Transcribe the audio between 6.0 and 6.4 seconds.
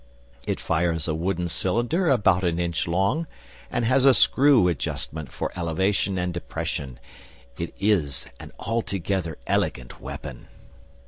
and